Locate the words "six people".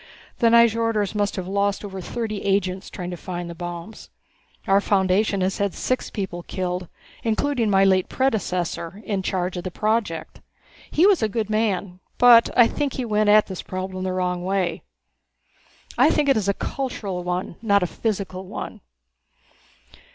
5.75-6.41